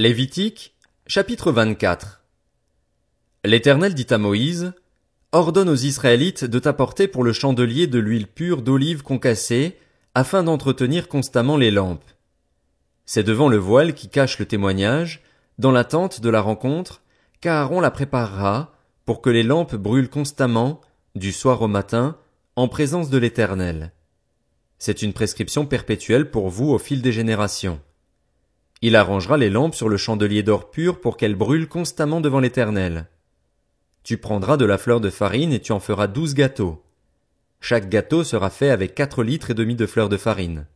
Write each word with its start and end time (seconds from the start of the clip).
Lévitique, 0.00 0.74
chapitre 1.06 1.52
24. 1.52 2.22
L'Éternel 3.44 3.92
dit 3.92 4.06
à 4.08 4.16
Moïse, 4.16 4.72
Ordonne 5.30 5.68
aux 5.68 5.76
Israélites 5.76 6.46
de 6.46 6.58
t'apporter 6.58 7.06
pour 7.06 7.22
le 7.22 7.34
chandelier 7.34 7.86
de 7.86 7.98
l'huile 7.98 8.26
pure 8.26 8.62
d'olive 8.62 9.02
concassée, 9.02 9.76
afin 10.14 10.42
d'entretenir 10.42 11.06
constamment 11.06 11.58
les 11.58 11.70
lampes. 11.70 12.10
C'est 13.04 13.24
devant 13.24 13.50
le 13.50 13.58
voile 13.58 13.92
qui 13.92 14.08
cache 14.08 14.38
le 14.38 14.46
témoignage, 14.46 15.22
dans 15.58 15.70
la 15.70 15.84
tente 15.84 16.22
de 16.22 16.30
la 16.30 16.40
rencontre, 16.40 17.02
qu'Aaron 17.42 17.82
la 17.82 17.90
préparera, 17.90 18.72
pour 19.04 19.20
que 19.20 19.28
les 19.28 19.42
lampes 19.42 19.76
brûlent 19.76 20.08
constamment, 20.08 20.80
du 21.14 21.30
soir 21.30 21.60
au 21.60 21.68
matin, 21.68 22.16
en 22.56 22.68
présence 22.68 23.10
de 23.10 23.18
l'Éternel. 23.18 23.92
C'est 24.78 25.02
une 25.02 25.12
prescription 25.12 25.66
perpétuelle 25.66 26.30
pour 26.30 26.48
vous 26.48 26.70
au 26.70 26.78
fil 26.78 27.02
des 27.02 27.12
générations. 27.12 27.82
Il 28.82 28.96
arrangera 28.96 29.36
les 29.36 29.50
lampes 29.50 29.74
sur 29.74 29.88
le 29.88 29.96
chandelier 29.96 30.42
d'or 30.42 30.70
pur 30.70 31.00
pour 31.00 31.16
qu'elles 31.16 31.34
brûlent 31.34 31.68
constamment 31.68 32.20
devant 32.20 32.40
l'Éternel. 32.40 33.08
Tu 34.02 34.16
prendras 34.16 34.56
de 34.56 34.64
la 34.64 34.78
fleur 34.78 35.00
de 35.00 35.10
farine 35.10 35.52
et 35.52 35.60
tu 35.60 35.72
en 35.72 35.80
feras 35.80 36.06
douze 36.06 36.34
gâteaux. 36.34 36.82
Chaque 37.60 37.90
gâteau 37.90 38.24
sera 38.24 38.48
fait 38.48 38.70
avec 38.70 38.94
quatre 38.94 39.22
litres 39.22 39.50
et 39.50 39.54
demi 39.54 39.74
de 39.74 39.84
fleur 39.84 40.08
de 40.08 40.16
farine. 40.16 40.66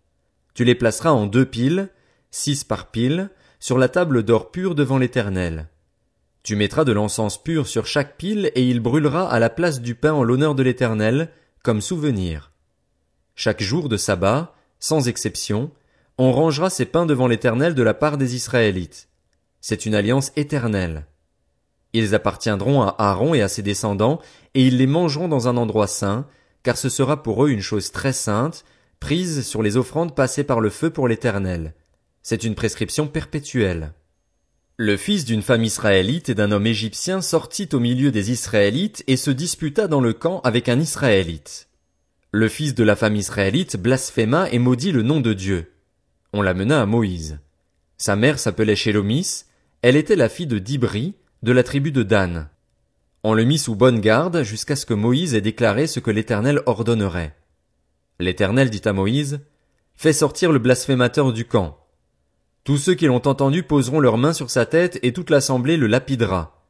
Tu 0.53 0.65
les 0.65 0.75
placeras 0.75 1.13
en 1.13 1.27
deux 1.27 1.47
piles, 1.47 1.89
six 2.31 2.63
par 2.63 2.91
pile, 2.91 3.31
sur 3.59 3.79
la 3.79 3.89
table 3.89 4.23
d'or 4.23 4.51
pur 4.51 4.75
devant 4.75 4.99
l'Éternel. 4.99 5.69
Tu 6.43 6.57
mettras 6.57 6.85
de 6.85 6.93
l'encens 6.93 7.43
pur 7.43 7.67
sur 7.67 7.87
chaque 7.87 8.19
pile 8.19 8.53
et 8.55 8.69
il 8.69 8.81
brûlera 8.81 9.33
à 9.33 9.39
la 9.39 9.49
place 9.49 9.81
du 9.81 9.95
pain 9.95 10.13
en 10.13 10.23
l'honneur 10.23 10.55
de 10.55 10.63
l'Éternel, 10.63 11.31
comme 11.63 11.81
souvenir. 11.81 12.53
Chaque 13.35 13.63
jour 13.63 13.89
de 13.89 13.97
sabbat, 13.97 14.55
sans 14.79 15.09
exception, 15.09 15.71
on 16.19 16.33
rangera 16.33 16.71
ces 16.71 16.85
pains 16.85 17.07
devant 17.07 17.27
l'Éternel 17.27 17.75
de 17.75 17.83
la 17.83 17.95
part 17.95 18.19
des 18.19 18.37
Israélites. 18.37 19.09
C'est 19.61 19.87
une 19.87 19.95
alliance 19.95 20.31
éternelle. 20.37 21.07
Ils 21.93 22.15
appartiendront 22.15 22.83
à 22.83 22.95
Aaron 22.99 23.35
et 23.35 23.43
à 23.43 23.49
ses 23.49 23.63
descendants, 23.63 24.21
et 24.55 24.67
ils 24.67 24.79
les 24.79 24.87
mangeront 24.87 25.29
dans 25.29 25.49
un 25.49 25.57
endroit 25.57 25.87
saint, 25.87 26.27
car 26.63 26.77
ce 26.77 26.89
sera 26.89 27.23
pour 27.23 27.45
eux 27.45 27.51
une 27.51 27.61
chose 27.61 27.91
très 27.91 28.13
sainte, 28.13 28.65
prise 29.01 29.47
sur 29.47 29.63
les 29.63 29.77
offrandes 29.77 30.15
passées 30.15 30.45
par 30.45 30.61
le 30.61 30.71
feu 30.71 30.91
pour 30.91 31.09
l'Éternel. 31.09 31.75
C'est 32.23 32.45
une 32.45 32.55
prescription 32.55 33.07
perpétuelle. 33.07 33.93
Le 34.77 34.97
fils 34.97 35.25
d'une 35.25 35.43
femme 35.43 35.63
israélite 35.63 36.29
et 36.29 36.35
d'un 36.35 36.51
homme 36.51 36.67
égyptien 36.67 37.21
sortit 37.21 37.69
au 37.73 37.81
milieu 37.81 38.11
des 38.11 38.33
Israélites 38.33 39.05
et 39.07 39.17
se 39.17 39.31
disputa 39.31 39.89
dans 39.89 40.01
le 40.01 40.13
camp 40.13 40.41
avec 40.43 40.69
un 40.69 40.81
Israélite. 40.81 41.69
Le 42.33 42.49
fils 42.49 42.75
de 42.75 42.83
la 42.83 42.97
femme 42.97 43.15
israélite 43.15 43.77
blasphéma 43.77 44.49
et 44.51 44.59
maudit 44.59 44.91
le 44.91 45.03
nom 45.03 45.21
de 45.21 45.33
Dieu 45.33 45.74
on 46.35 46.43
l'amena 46.43 46.83
à 46.83 46.87
Moïse. 46.87 47.39
Sa 47.97 48.17
mère 48.17 48.41
s'appelait 48.41 48.75
Shélomis, 48.75 49.45
elle 49.83 49.97
était 49.97 50.17
la 50.17 50.29
fille 50.29 50.49
de 50.49 50.59
Dibri, 50.59 51.15
de 51.45 51.53
la 51.53 51.63
tribu 51.63 51.93
de 51.93 52.03
Dan. 52.03 52.49
On 53.23 53.35
le 53.35 53.45
mit 53.45 53.59
sous 53.59 53.77
bonne 53.77 54.01
garde 54.01 54.43
jusqu'à 54.43 54.75
ce 54.75 54.85
que 54.85 54.95
Moïse 54.95 55.35
ait 55.35 55.41
déclaré 55.41 55.87
ce 55.87 56.01
que 56.01 56.11
l'Éternel 56.11 56.61
ordonnerait. 56.67 57.37
L'Éternel 58.19 58.69
dit 58.69 58.83
à 58.85 58.93
Moïse, 58.93 59.41
Fais 59.95 60.13
sortir 60.13 60.51
le 60.51 60.59
blasphémateur 60.59 61.33
du 61.33 61.45
camp. 61.45 61.79
Tous 62.65 62.79
ceux 62.79 62.95
qui 62.95 63.07
l'ont 63.07 63.29
entendu 63.29 63.63
poseront 63.63 64.01
leurs 64.01 64.19
mains 64.19 64.33
sur 64.33 64.51
sa 64.51 64.67
tête 64.67 64.99
et 65.03 65.13
toute 65.13 65.31
l'assemblée 65.31 65.77
le 65.77 65.87
lapidera. 65.87 66.67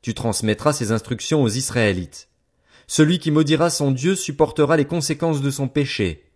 Tu 0.00 0.14
transmettras 0.14 0.72
ces 0.72 0.92
instructions 0.92 1.42
aux 1.42 1.48
Israélites. 1.48 2.28
Celui 2.86 3.18
qui 3.18 3.32
maudira 3.32 3.68
son 3.68 3.90
Dieu 3.90 4.14
supportera 4.14 4.76
les 4.76 4.84
conséquences 4.84 5.42
de 5.42 5.50
son 5.50 5.66
péché. 5.66 6.31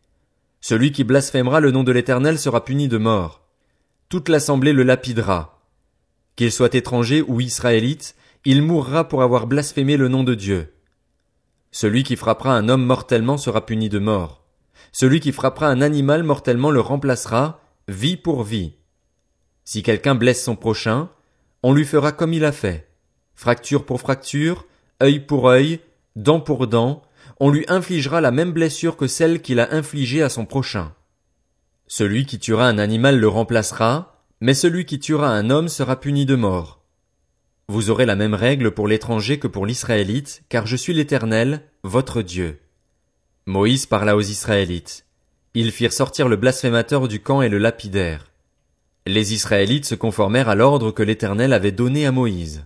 Celui 0.69 0.91
qui 0.91 1.05
blasphémera 1.05 1.61
le 1.61 1.70
nom 1.70 1.84
de 1.84 1.92
l'Éternel 1.92 2.41
sera 2.41 2.64
puni 2.64 2.89
de 2.89 2.98
mort. 2.98 3.47
Toute 4.09 4.28
l'assemblée 4.28 4.73
le 4.73 4.83
lapidera. 4.83 5.61
Qu'il 6.34 6.50
soit 6.50 6.75
étranger 6.75 7.23
ou 7.23 7.41
israélite, 7.41 8.17
il 8.45 8.62
mourra 8.62 9.06
pour 9.06 9.23
avoir 9.23 9.47
blasphémé 9.47 9.97
le 9.97 10.08
nom 10.08 10.25
de 10.25 10.34
Dieu. 10.34 10.75
Celui 11.70 12.03
qui 12.03 12.17
frappera 12.17 12.56
un 12.56 12.69
homme 12.69 12.84
mortellement 12.84 13.39
sera 13.39 13.64
puni 13.64 13.89
de 13.89 14.01
mort. 14.01 14.42
Celui 14.91 15.20
qui 15.20 15.30
frappera 15.30 15.68
un 15.68 15.80
animal 15.80 16.24
mortellement 16.24 16.73
le 16.73 16.80
remplacera, 16.80 17.61
vie 17.86 18.17
pour 18.17 18.42
vie. 18.42 18.74
Si 19.62 19.85
quelqu'un 19.85 20.17
blesse 20.17 20.42
son 20.42 20.57
prochain, 20.57 21.11
on 21.62 21.74
lui 21.74 21.85
fera 21.85 22.11
comme 22.11 22.33
il 22.33 22.45
a 22.45 22.51
fait. 22.51 22.89
Fracture 23.36 23.86
pour 23.86 24.01
fracture, 24.01 24.67
œil 25.01 25.20
pour 25.20 25.48
œil, 25.48 25.79
dent 26.17 26.41
pour 26.41 26.67
dent, 26.67 27.02
on 27.41 27.51
lui 27.51 27.64
infligera 27.69 28.20
la 28.20 28.31
même 28.31 28.53
blessure 28.53 28.97
que 28.97 29.07
celle 29.07 29.42
qu'il 29.42 29.61
a 29.61 29.75
infligée 29.75 30.23
à 30.23 30.29
son 30.29 30.47
prochain. 30.47 30.92
Celui 31.87 32.27
qui 32.27 32.39
tuera 32.39 32.69
un 32.69 32.79
animal 32.79 33.19
le 33.19 33.29
remplacera, 33.29 34.25
mais 34.41 34.55
celui 34.55 34.85
qui 34.85 34.98
tuera 34.98 35.29
un 35.29 35.51
homme 35.51 35.69
sera 35.69 36.01
puni 36.01 36.27
de 36.27 36.35
mort. 36.35 36.83
Vous 37.69 37.91
aurez 37.91 38.07
la 38.07 38.17
même 38.17 38.35
règle 38.35 38.70
pour 38.70 38.86
l'étranger 38.86 39.39
que 39.39 39.48
pour 39.48 39.67
l'Israélite, 39.67 40.42
car 40.48 40.67
je 40.67 40.77
suis 40.77 40.95
l'Éternel, 40.95 41.63
votre 41.83 42.23
Dieu. 42.23 42.61
Moïse 43.47 43.86
parla 43.86 44.17
aux 44.17 44.23
Israélites. 44.23 45.05
Ils 45.55 45.73
firent 45.73 45.92
sortir 45.92 46.29
le 46.29 46.36
blasphémateur 46.36 47.09
du 47.09 47.20
camp 47.20 47.42
et 47.42 47.48
le 47.48 47.59
lapidèrent. 47.59 48.31
Les 49.07 49.33
Israélites 49.33 49.85
se 49.85 49.95
conformèrent 49.95 50.48
à 50.48 50.55
l'ordre 50.55 50.91
que 50.91 51.03
l'Éternel 51.03 51.53
avait 51.53 51.73
donné 51.73 52.07
à 52.07 52.13
Moïse. 52.13 52.65